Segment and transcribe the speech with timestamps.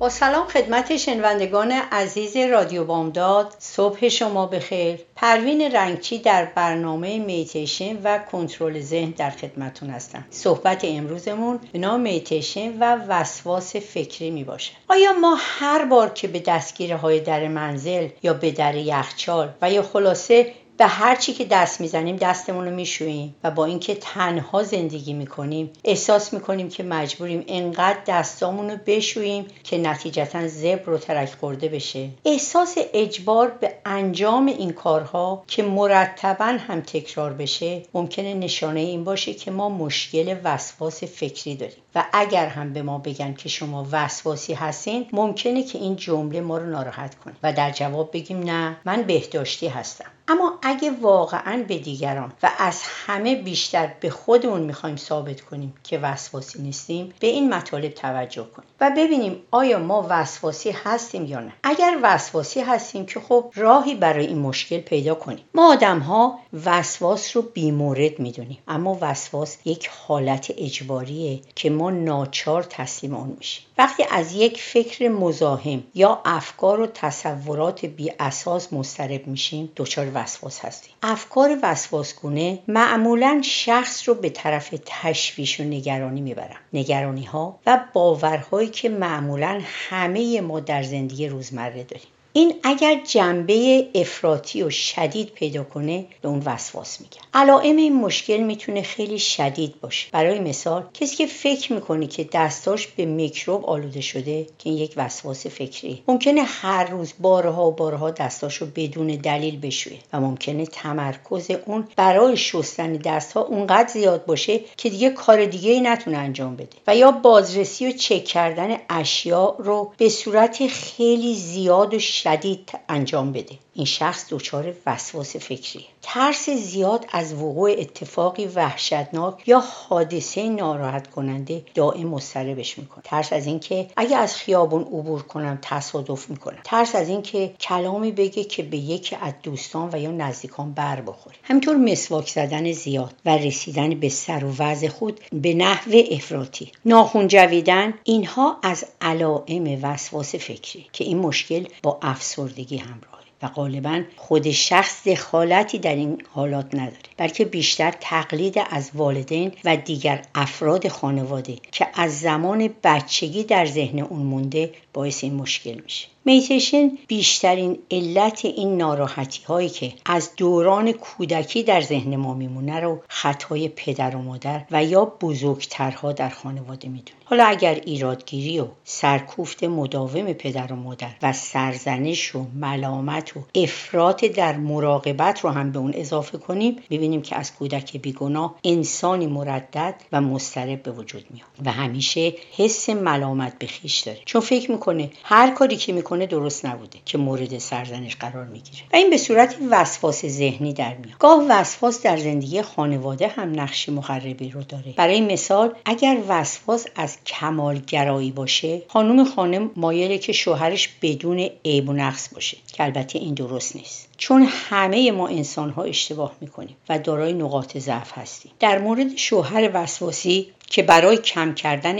[0.00, 5.00] با سلام خدمت شنوندگان عزیز رادیو بامداد صبح شما بخیر.
[5.16, 10.24] پروین رنگچی در برنامه میتیشن و کنترل ذهن در خدمتون هستم.
[10.30, 16.28] صحبت امروزمون به نام میتیشن و وسواس فکری می باشه آیا ما هر بار که
[16.28, 21.32] به دستگیره های در منزل یا به در یخچال و یا خلاصه به هر چی
[21.32, 26.82] که دست می‌زنیم دستمون رو میشوییم و با اینکه تنها زندگی می‌کنیم احساس می‌کنیم که
[26.82, 32.08] مجبوریم انقدر دستامون رو بشوییم که نتیجتا زبر رو ترک خورده بشه.
[32.24, 39.34] احساس اجبار به انجام این کارها که مرتبا هم تکرار بشه ممکنه نشانه این باشه
[39.34, 41.82] که ما مشکل وسواس فکری داریم.
[41.94, 46.58] و اگر هم به ما بگن که شما وسواسی هستین ممکنه که این جمله ما
[46.58, 47.34] رو ناراحت کنه.
[47.42, 50.10] و در جواب بگیم نه من بهداشتی هستم.
[50.28, 55.98] اما اگه واقعا به دیگران و از همه بیشتر به خودمون می‌خوایم ثابت کنیم که
[55.98, 61.52] وسواسی نیستیم به این مطالب توجه کنیم و ببینیم آیا ما وسواسی هستیم یا نه.
[61.62, 65.44] اگر وسواسی هستیم که خب راهی برای این مشکل پیدا کنیم.
[65.54, 72.62] ما آدم ها وسواس رو بیمورد می‌دونیم اما وسواس یک حالت اجباریه که ما ناچار
[72.62, 73.64] تسلیم اون میشیم.
[73.78, 80.60] وقتی از یک فکر مزاحم یا افکار و تصورات بی اساس مسترب میشیم دچار وسواس
[80.64, 80.92] هستیم.
[81.02, 86.56] افکار وسواسگونه معمولا شخص رو به طرف تشویش و نگرانی می‌برن.
[86.72, 92.08] نگرانی ها و باورهایی که معمولا همه ما در زندگی روزمره داریم.
[92.32, 98.36] این اگر جنبه افراطی و شدید پیدا کنه به اون وسواس میگن علائم این مشکل
[98.36, 100.08] می‌تونه خیلی شدید باشه.
[100.12, 105.46] برای مثال کسی که فکر می‌کنه که دستاش به میکروب آلوده شده که یک وسواس
[105.46, 111.88] فکری ممکنه هر روز بارها و بارها دستاشو بدون دلیل بشویه و ممکنه تمرکز اون
[111.96, 116.68] برای شستن دستها اونقدر زیاد باشه که دیگه کار دیگه ای نتونه انجام بده.
[116.86, 123.32] و یا بازرسی و چک کردن اشیا رو به صورت خیلی زیاد و شدید انجام
[123.32, 123.58] بده.
[123.80, 125.86] این شخص دچار وسواس فکری.
[126.02, 133.02] ترس زیاد از وقوع اتفاقی وحشتناک یا حادثه ناراحت کننده دائم مضطربش می‌کنه.
[133.04, 138.44] ترس از اینکه اگه از خیابون عبور کنم تصادف می‌کنم ترس از اینکه کلامی بگه
[138.44, 141.36] که به یکی از دوستان و یا نزدیکان بر بخوره.
[141.42, 146.72] همینطور مسواک زدن زیاد و رسیدن به سر و وضع خود به نحو افراطی.
[146.84, 153.19] ناخون جویدن اینها از علائم وسواس فکری که این مشکل با افسردگی همراه.
[153.42, 159.76] و غالبا خود شخص دخالتی در این حالات نداره بلکه بیشتر تقلید از والدین و
[159.76, 166.09] دیگر افراد خانواده که از زمان بچگی در ذهن اون مونده باعث این مشکل میشه.
[166.24, 173.02] میتیشن بیشترین علت این ناراحتی هایی که از دوران کودکی در ذهن ما میمونه رو
[173.08, 177.20] خطای پدر و مادر و یا بزرگترها در خانواده می‌دونه.
[177.24, 184.24] حالا اگر ایرادگیری و سرکوفت مداوم پدر و مادر و سرزنش و ملامت و افراط
[184.24, 189.94] در مراقبت رو هم به اون اضافه کنیم ببینیم که از کودک بیگناه انسانی مردد
[190.12, 194.18] و مضطرب به وجود میاد و همیشه حس ملامت به خیش داره.
[194.24, 198.82] چون فکر می‌کنه هر کاری که می‌کنه درست نبوده که مورد سرزنش قرار می‌گیره.
[198.92, 201.18] و این به صورت وسواس ذهنی در میاد.
[201.18, 204.94] گاه وسواس در زندگی خانواده هم نقش مخربی رو داره.
[204.96, 211.92] برای مثال اگر وسواس از کمالگرایی باشه خانم خانم مایله که شوهرش بدون عیب و
[211.92, 212.56] نقص باشه.
[212.72, 214.09] که البته این درست نیست.
[214.20, 218.52] چون همه ما انسان ها اشتباه می‌کنیم و دارای نقاط ضعف هستیم.
[218.60, 221.98] در مورد شوهر وسواسی که برای کم کردن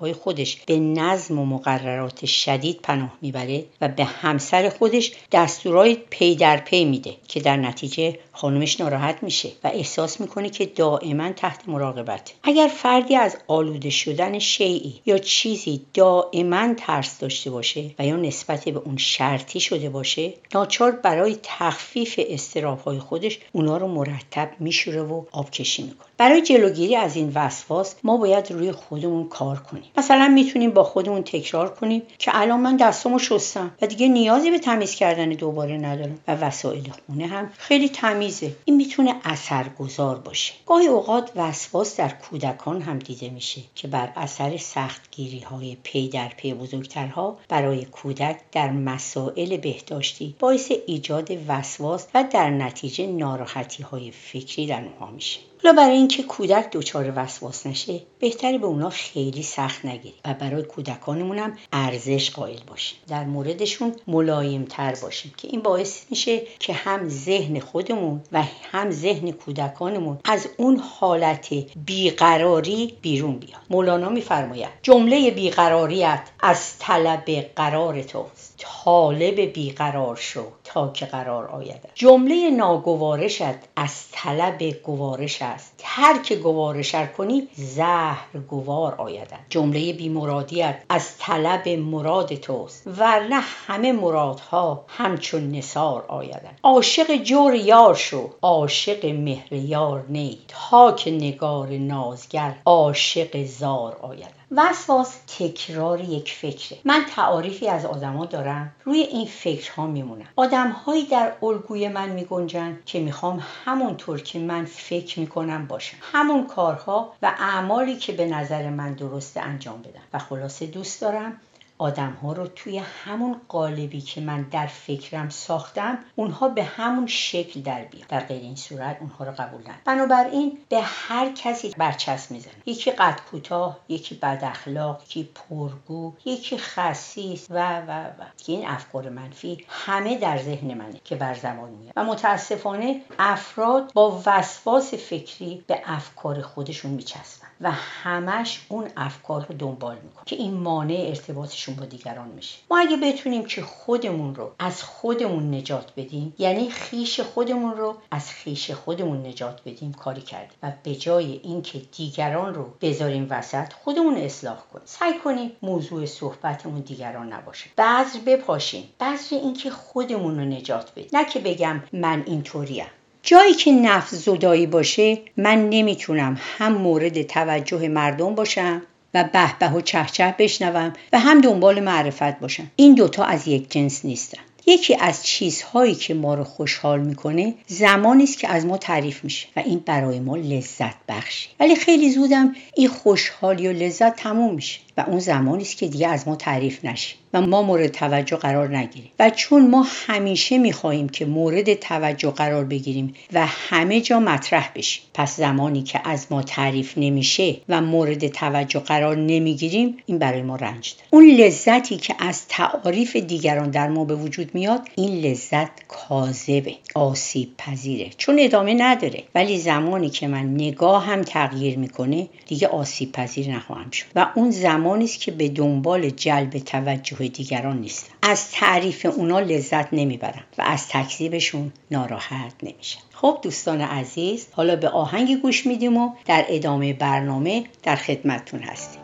[0.00, 6.34] های خودش به نظم و مقررات شدید پناه می‌بره و به همسر خودش دستورای پی
[6.34, 11.68] در پی میده که در نتیجه خانمش ناراحت میشه و احساس می‌کنه که دائما تحت
[11.68, 12.32] مراقبت.
[12.42, 18.68] اگر فردی از آلوده شدن شیعی یا چیزی دائما ترس داشته باشه و یا نسبت
[18.68, 25.24] به اون شرطی شده باشه ناچار برای تخفیف استراب خودش اونا رو مرتب میشوره و
[25.32, 26.08] آبکشی می‌کنه.
[26.18, 29.84] برای جلوگیری از این وسواس ما باید روی خودمون کار کنیم.
[29.96, 34.58] مثلا می‌تونیم با خودمون تکرار کنیم که الان من دستامو شستم و دیگه نیازی به
[34.58, 38.52] تمیز کردن دوباره ندارم و وسایل خونه هم خیلی تمیزه.
[38.64, 40.54] این می‌تونه اثرگذار باشه.
[40.66, 46.28] گاهی اوقات وسواس در کودکان هم دیده میشه که بر اثر سختگیری های پی در
[46.36, 54.10] پی بزرگترها برای کودک در مسائل بهداشتی باعث ایجاد وسواس و در نتیجه ناراحتی های
[54.10, 55.40] فکری در اونها میشه.
[55.64, 60.62] حالا برای اینکه کودک دچار وسواس نشه بهتره به اونا خیلی سخت نگیریم و برای
[60.62, 62.98] کودکانمون هم ارزش قائل باشیم.
[63.08, 68.42] در موردشون ملایم تر باشیم که این باعث میشه که هم ذهن خودمون و
[68.72, 71.54] هم ذهن کودکانمون از اون حالت
[71.86, 73.60] بیقراری بیرون بیاد.
[73.70, 78.54] مولانا میفرماید جمله بیقراریت از طلب قرار توست.
[78.58, 81.88] طالب بیقرار شو تا که قرار آید.
[81.94, 83.42] جمله ناگوارشت
[83.76, 85.80] از طلب گوارش است.
[85.84, 92.86] هر که گوارشر کنی زهر گوار آید جمله بیمرادیت از طلب مراد توست.
[92.86, 96.56] ورنه همه مرادها همچون نصار آیدن.
[96.62, 98.30] عاشق جور یار شو.
[98.42, 100.38] عاشق مهر یار نی.
[100.48, 106.78] تا که نگار نازگر عاشق زار آید وسواس تکرار یک فکره.
[106.84, 108.72] من تعاریفی از آدما دارم.
[108.84, 110.26] روی این فکرها میمونم.
[110.36, 117.12] آدمهایی در الگوی من میگنجن که می‌خوام همونطور که من فکر می‌کنم باشم همون کارها
[117.22, 121.40] و اعمالی که به نظر من درسته انجام بدم و خلاصه دوست دارم
[121.82, 127.60] آدم ها رو توی همون قالبی که من در فکرم ساختم اونها به همون شکل
[127.60, 129.80] در بیان در غیر این صورت اونها رو قبول ندارم.
[129.84, 132.52] بنابراین به هر کسی برچسب می‌زنم.
[132.66, 138.24] یکی قد کوتاه یکی بد اخلاق یکی پرگو یکی خسیس و و و.
[138.36, 141.92] که این افکار منفی همه در ذهن منه که بر زمان میاد.
[141.96, 147.48] و متاسفانه افراد با وسواس فکری به افکار خودشون میچسبن.
[147.60, 152.58] و همش اون افکار رو دنبال می‌کنه که این مانع ارتباطشون با دیگران میشه.
[152.70, 158.30] ما اگه بتونیم که خودمون رو از خودمون نجات بدیم یعنی خیش خودمون رو از
[158.30, 164.16] خیش خودمون نجات بدیم کاری کرد و به جای اینکه دیگران رو بذاریم وسط خودمون
[164.16, 164.84] اصلاح کنیم.
[164.86, 167.70] سعی کنیم موضوع صحبتمون دیگران نباشه.
[167.78, 168.88] بذر بپاشیم.
[169.00, 171.10] بذر اینکه خودمون رو نجات بدیم.
[171.12, 172.86] نه که بگم من اینطوریم.
[173.22, 178.82] جایی که نفس زدایی باشه من نمی‌تونم هم مورد توجه مردم باشم
[179.14, 182.70] و به به و چهچه بشنوم و هم دنبال معرفت باشم.
[182.76, 184.42] این دوتا از یک جنس نیستن.
[184.66, 189.48] یکی از چیزهایی که ما رو خوشحال می‌کنه زمانی است که از ما تعریف میشه
[189.56, 191.48] و این برای ما لذت بخشی.
[191.60, 194.80] ولی خیلی زودم این خوشحالی و لذت تموم میشه.
[194.96, 198.76] و اون زمانی است که دیگه از ما تعریف نشه و ما مورد توجه قرار
[198.76, 199.10] نگیریم.
[199.18, 205.02] و چون ما همیشه می‌خواهیم که مورد توجه قرار بگیریم و همه جا مطرح بشیم
[205.14, 210.56] پس زمانی که از ما تعریف نمیشه و مورد توجه قرار نمی‌گیریم این برای ما
[210.56, 211.08] رنج داره.
[211.10, 217.48] اون لذتی که از تعاریف دیگران در ما به وجود میاد این لذت کاذبه آسیب
[217.58, 223.50] پذیره چون ادامه نداره ولی زمانی که من نگاه هم تغییر می‌کنه دیگه آسیب پذیر
[223.50, 224.06] نخواهم شد.
[224.14, 224.50] و اون
[224.82, 228.12] زمانی است که به دنبال جلب توجه دیگران نیستم.
[228.22, 233.00] از تعریف اونا لذت نمی‌برم و از تکذیبشون ناراحت نمیشم.
[233.12, 239.01] خب دوستان عزیز حالا به آهنگ گوش میدیم و در ادامه برنامه در خدمتتون هستیم.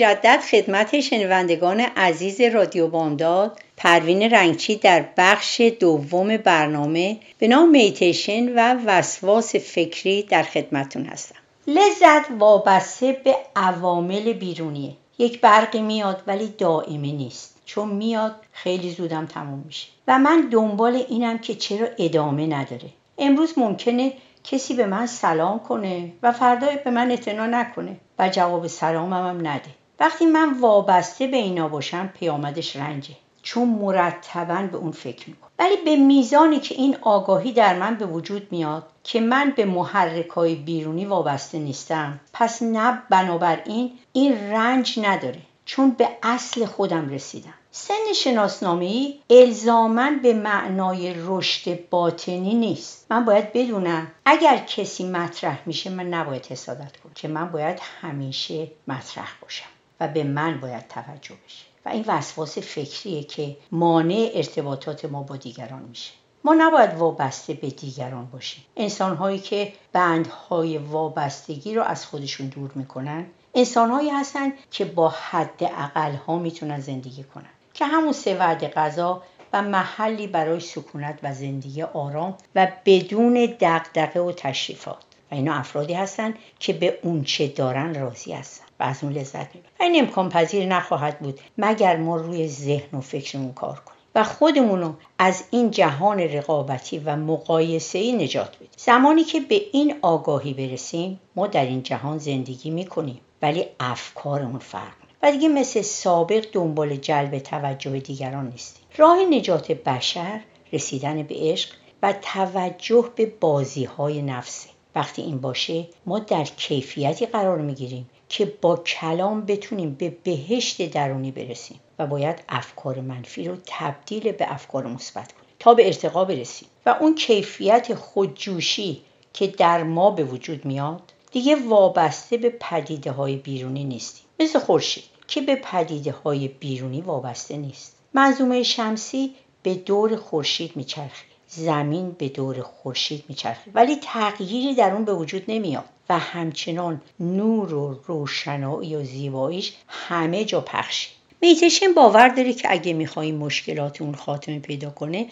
[0.00, 8.48] مجدد خدمت شنوندگان عزیز رادیو بامداد پروین رنگچی در بخش دوم برنامه به نام میتیشن
[8.48, 11.34] و وسواس فکری در خدمتون هستم.
[11.66, 14.92] لذت وابسته به عوامل بیرونیه.
[15.18, 17.56] یک برقی میاد ولی دائمی نیست.
[17.64, 19.88] چون میاد خیلی زودم تموم میشه.
[20.08, 22.88] و من دنبال اینم که چرا ادامه نداره.
[23.18, 24.12] امروز ممکنه
[24.44, 29.46] کسی به من سلام کنه و فردا به من اعتنا نکنه و جواب سلامم هم
[29.46, 29.79] نده.
[30.00, 33.14] وقتی من وابسته به اینا باشم پیامدش رنجه.
[33.42, 35.50] چون مرتبا به اون فکر می‌کنم.
[35.58, 40.28] ولی به میزانی که این آگاهی در من به وجود میاد که من به محرک
[40.28, 45.40] های بیرونی وابسته نیستم پس نه بنابراین این رنج نداره.
[45.64, 47.54] چون به اصل خودم رسیدم.
[47.70, 53.06] سن شناسنامه الزاما به معنای رشد باطنی نیست.
[53.10, 58.68] من باید بدونم اگر کسی مطرح میشه من نباید حسادت کنم که من باید همیشه
[58.88, 59.79] مطرح باشم.
[60.00, 61.64] و به من باید توجه بشه.
[61.86, 66.12] و این وسواس فکریه که مانع ارتباطات ما با دیگران میشه.
[66.44, 68.64] ما نباید وابسته به دیگران باشیم.
[68.76, 76.14] انسانهایی که بندهای وابستگی رو از خودشون دور می‌کنن انسانهایی هستن که با حد اقل
[76.14, 77.50] ها می‌تونن زندگی کنن.
[77.74, 84.20] که همون سه وعده غذا و محلی برای سکونت و زندگی آرام و بدون دقدقه
[84.20, 84.98] و تشریفات.
[85.30, 88.64] و اینا افرادی هستن که به اونچه دارن راضی هستن.
[88.80, 92.98] و از اون لذت می‌برن و این امکان پذیر نخواهد بود مگر ما روی ذهن
[92.98, 94.00] و فکرمون کار کنیم.
[94.14, 98.68] و خودمون رو از این جهان رقابتی و مقایسه ای نجات بدیم.
[98.76, 103.20] زمانی که به این آگاهی برسیم ما در این جهان زندگی می‌کنیم.
[103.42, 108.84] ولی افکارمون فرق و دیگه مثل سابق دنبال جلب توجه دیگران نیستیم.
[108.96, 110.40] راه نجات بشر
[110.72, 111.70] رسیدن به عشق
[112.02, 118.52] و توجه به بازی های نفسه وقتی این باشه ما در کیفیتی قرار می‌گیریم که
[118.60, 124.86] با کلام بتونیم به بهشت درونی برسیم و باید افکار منفی رو تبدیل به افکار
[124.86, 126.68] مثبت کنیم تا به ارتقا برسیم.
[126.86, 133.36] و اون کیفیت خودجوشی که در ما به وجود میاد دیگه وابسته به پدیده های
[133.36, 134.24] بیرونی نیستیم.
[134.40, 137.96] مثل خورشید که به پدیده های بیرونی وابسته نیست.
[138.14, 141.24] منظومه شمسی به دور خورشید میچرخه.
[141.48, 143.70] زمین به دور خورشید میچرخه.
[143.74, 145.84] ولی تغییری در اون به وجود نمیاد.
[146.10, 151.08] و همچنان نور و روشنایی و زیباییش همه جا پخشه
[151.40, 155.26] میتشن باور داره که اگه میخواییم مشکلات اون خاتمه پیدا کنه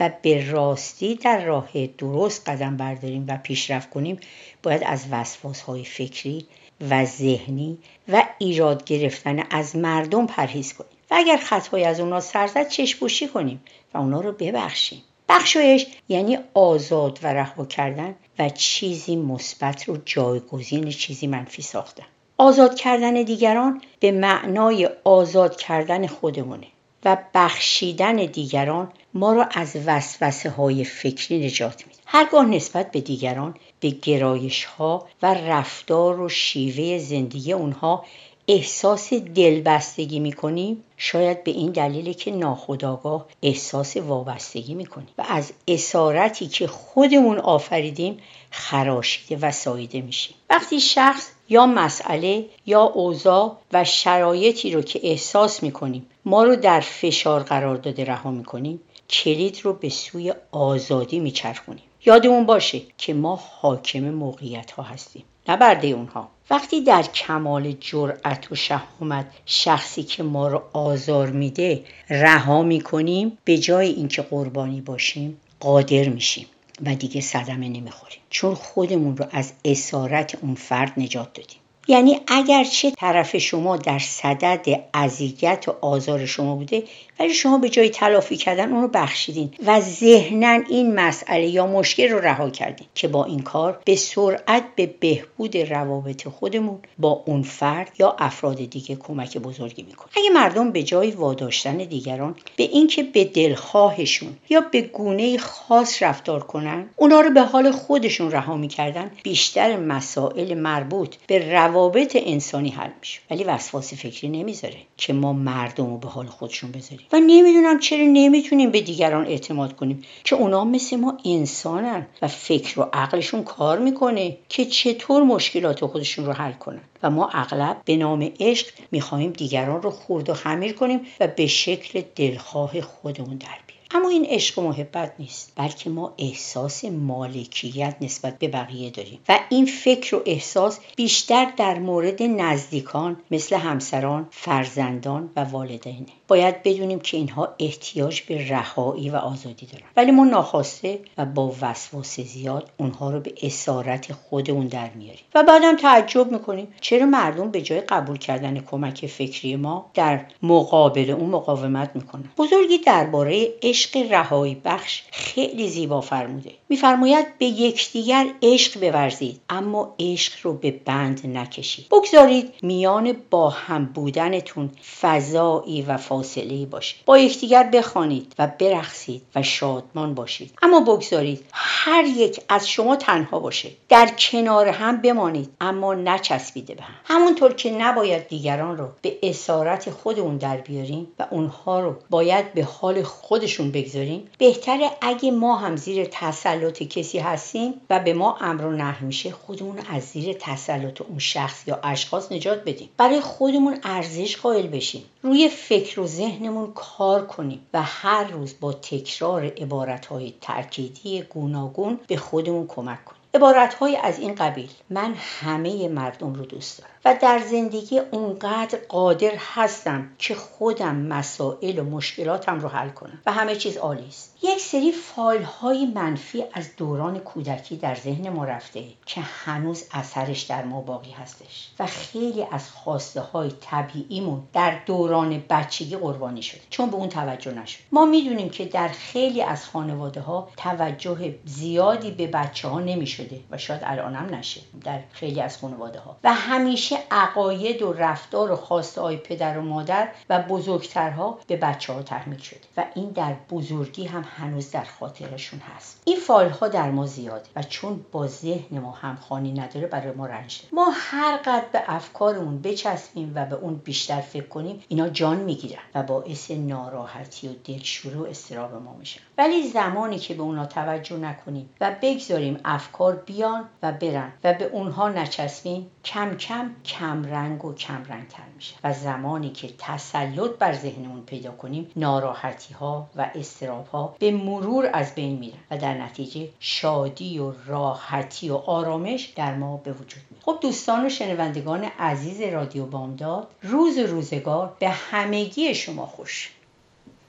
[0.00, 4.18] و به راستی در راه درست قدم برداریم و پیشرفت کنیم
[4.62, 6.46] باید از وسواس های فکری
[6.90, 7.78] و ذهنی
[8.08, 10.90] و ایراد گرفتن از مردم پرهیز کنیم.
[11.10, 13.60] و اگر خطایی از اونا سرزد چشپوشی کنیم
[13.94, 15.02] و اونا رو ببخشیم.
[15.28, 22.04] بخشایش یعنی آزاد و رها کردن و چیزی مثبت رو جایگزین چیزی منفی ساختن.
[22.38, 26.66] آزاد کردن دیگران به معنای آزاد کردن خودمونه
[27.04, 31.98] و بخشیدن دیگران ما را از وسوسه های فکری نجات میده.
[32.06, 38.04] هرگاه نسبت به دیگران به گرایش ها و رفتار و شیوه زندگی اونها
[38.48, 40.84] احساس دلبستگی می‌کنیم.
[40.96, 45.08] شاید به این دلیل که ناخداگاه احساس وابستگی می‌کنیم.
[45.18, 48.18] و از اسارتی که خودمون آفریدیم
[48.50, 50.34] خراشیده و ساییده میشیم.
[50.50, 56.80] وقتی شخص یا مسئله یا اوضاع و شرایطی رو که احساس می‌کنیم ما رو در
[56.80, 61.84] فشار قرار داده رها می‌کنیم کلید رو به سوی آزادی میچرخونیم.
[62.06, 66.28] یادمون باشه که ما حاکم موقعیت ها هستیم نه برده اونها.
[66.50, 73.58] وقتی در کمال جرأت و شهامت شخصی که ما رو آزار میده رها می‌کنیم به
[73.58, 76.46] جای اینکه قربانی باشیم قادر میشیم
[76.86, 78.18] و دیگه صدمه نمی‌خوریم.
[78.30, 81.58] چون خودمون رو از اسارت اون فرد نجات دادیم.
[81.88, 86.82] یعنی اگرچه طرف شما در صدد اذیت و آزار شما بوده
[87.18, 92.18] ولی شما به جای تلافی کردن اونو بخشیدین و ذهنا این مسئله یا مشکل رو
[92.18, 97.92] رها کردین که با این کار به سرعت به بهبود روابط خودمون با اون فرد
[97.98, 100.08] یا افراد دیگه کمک بزرگی می‌کنه.
[100.16, 106.42] اگه مردم به جای واداشتن دیگران به اینکه به دلخواهشون یا به گونه خاص رفتار
[106.42, 112.90] کنن اونا رو به حال خودشون رها می‌کردن بیشتر مسائل مربوط به روابط انسانی حل
[113.00, 113.20] میشه.
[113.30, 117.03] ولی وسواس فکری نمی‌ذاره که ما مردم رو به حال خودشون بذاریم.
[117.12, 122.80] و نمی‌دونم چرا نمی‌تونیم به دیگران اعتماد کنیم که اونا مثل ما انسانن و فکر
[122.80, 126.82] و عقلشون کار می‌کنه که چطور مشکلات خودشون رو حل کنن.
[127.02, 131.46] و ما اغلب به نام عشق می‌خواهیم دیگران رو خورد و خمیر کنیم و به
[131.46, 138.38] شکل دلخواه خودمون در اما این عشق و محبت نیست بلکه ما احساس مالکیت نسبت
[138.38, 139.18] به بقیه داریم.
[139.28, 146.06] و این فکر و احساس بیشتر در مورد نزدیکان مثل همسران فرزندان و والدینه.
[146.28, 149.84] باید بدونیم که اینها احتیاج به رهایی و آزادی دارن.
[149.96, 155.24] ولی ما ناخواسته و با وسواس زیاد اونها رو به اسارت خودمون در میاریم.
[155.34, 161.10] و بعدم تعجب می‌کنیم چرا مردم به جای قبول کردن کمک فکری ما در مقابل
[161.10, 162.24] اون مقاومت می‌کنن.
[162.38, 166.50] بزرگی درباره عشق رهایی بخش خیلی زیبا فرموده.
[166.68, 171.86] میفرماید به یکدیگر عشق بورزید اما عشق رو به بند نکشید.
[171.90, 179.42] بگذارید میان با هم بودنتون فضایی و فاصله باشه با یکدیگر بخوانید و برقصید و
[179.42, 180.52] شادمان باشید.
[180.62, 183.70] اما بگذارید هر یک از شما تنها باشه.
[183.88, 186.94] در کنار هم بمانید اما نچسبیده به هم.
[187.04, 192.64] همونطور که نباید دیگران رو به اسارت خودمون در بیاریم و اونها رو باید به
[192.64, 198.64] حال خودشون بگذاریم بهتره اگه ما هم زیر تسلط کسی هستیم و به ما امر
[198.64, 202.88] و نه میشه خودمون از زیر تسلط اون شخص یا اشخاص نجات بدیم.
[202.96, 205.04] برای خودمون ارزش قائل بشیم.
[205.22, 212.16] روی فکر و ذهنمون کار کنیم و هر روز با تکرار عبارتهای تأکیدی گوناگون به
[212.16, 213.20] خودمون کمک کنیم.
[213.34, 216.93] عبارتهای از این قبیل من همه مردم رو دوست دارم.
[217.04, 223.22] و در زندگی اونقدر قادر هستم که خودم مسائل و مشکلاتم رو حل کنم.
[223.26, 224.36] و همه چیز عالی است.
[224.42, 230.42] یک سری فایل های منفی از دوران کودکی در ذهن ما رفته که هنوز اثرش
[230.42, 231.70] در ما باقی هستش.
[231.78, 236.60] و خیلی از خواسته های طبیعیمون در دوران بچگی قربانی شده.
[236.70, 237.78] چون به اون توجه نشد.
[237.92, 243.40] ما می‌دونیم که در خیلی از خانواده ها توجه زیادی به بچه ها نمی شده
[243.50, 248.56] و شاید الانم نشه در خیلی از خانواده ها و همیشه عقاید و رفتار و
[248.56, 253.34] خواسته های پدر و مادر و بزرگترها به بچه ها تحمیل شده و این در
[253.50, 258.26] بزرگی هم هنوز در خاطرشون هست این فایل ها در ما زیاده و چون با
[258.26, 260.62] ذهن ما همخوانی نداره برای ما رنج.
[260.72, 265.82] ما هر قدر به افکارمون بچسبیم و به اون بیشتر فکر کنیم اینا جان می‌گیرن
[265.94, 271.16] و باعث ناراحتی و دلشوره و استراب ما میشن ولی زمانی که به اونا توجه
[271.16, 277.64] نکنیم و بگذاریم افکار بیان و برن و به اونها نچسبیم کم کم کم رنگ
[277.64, 278.74] و کم رنگ تر میشه.
[278.84, 284.90] و زمانی که تسلط بر ذهنمون پیدا کنیم ناراحتی ها و استراب ها به مرور
[284.92, 290.22] از بین میرن و در نتیجه شادی و راحتی و آرامش در ما به وجود
[290.30, 290.42] میاد.
[290.44, 296.52] خب دوستان و شنوندگان عزیز رادیو بامداد روز روزگار به همگی شما خوش.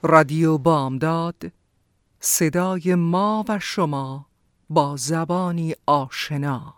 [0.02, 1.52] رادیو بامداد
[2.20, 4.26] صدای ما و شما
[4.70, 6.74] با زبانی آشنا.